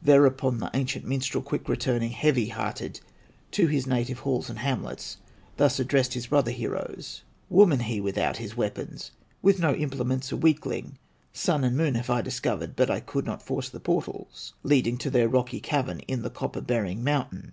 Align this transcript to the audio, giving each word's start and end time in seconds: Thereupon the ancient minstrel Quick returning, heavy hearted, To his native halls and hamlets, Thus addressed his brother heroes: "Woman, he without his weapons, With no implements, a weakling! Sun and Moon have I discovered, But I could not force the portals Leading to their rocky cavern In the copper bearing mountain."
Thereupon 0.00 0.56
the 0.58 0.70
ancient 0.72 1.04
minstrel 1.04 1.44
Quick 1.44 1.68
returning, 1.68 2.12
heavy 2.12 2.48
hearted, 2.48 3.00
To 3.50 3.66
his 3.66 3.86
native 3.86 4.20
halls 4.20 4.48
and 4.48 4.60
hamlets, 4.60 5.18
Thus 5.58 5.78
addressed 5.78 6.14
his 6.14 6.28
brother 6.28 6.50
heroes: 6.50 7.24
"Woman, 7.50 7.80
he 7.80 8.00
without 8.00 8.38
his 8.38 8.56
weapons, 8.56 9.10
With 9.42 9.60
no 9.60 9.74
implements, 9.74 10.32
a 10.32 10.36
weakling! 10.38 10.96
Sun 11.34 11.62
and 11.62 11.76
Moon 11.76 11.96
have 11.96 12.08
I 12.08 12.22
discovered, 12.22 12.74
But 12.74 12.88
I 12.90 13.00
could 13.00 13.26
not 13.26 13.42
force 13.42 13.68
the 13.68 13.80
portals 13.80 14.54
Leading 14.62 14.96
to 14.96 15.10
their 15.10 15.28
rocky 15.28 15.60
cavern 15.60 15.98
In 16.08 16.22
the 16.22 16.30
copper 16.30 16.62
bearing 16.62 17.04
mountain." 17.04 17.50